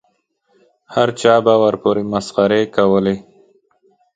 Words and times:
هر 0.93 1.09
چا 1.21 1.33
به 1.45 1.53
ورپورې 1.63 2.03
مسخرې 2.13 2.61
کولې. 2.75 3.15